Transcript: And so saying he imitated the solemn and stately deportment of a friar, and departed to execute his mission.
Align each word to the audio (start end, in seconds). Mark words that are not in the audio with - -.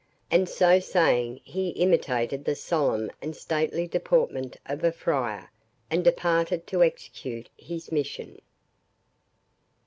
And 0.31 0.49
so 0.49 0.79
saying 0.79 1.41
he 1.43 1.69
imitated 1.69 2.43
the 2.43 2.55
solemn 2.55 3.11
and 3.21 3.35
stately 3.35 3.85
deportment 3.85 4.57
of 4.65 4.83
a 4.83 4.91
friar, 4.91 5.51
and 5.91 6.03
departed 6.03 6.65
to 6.65 6.81
execute 6.83 7.51
his 7.55 7.91
mission. 7.91 8.41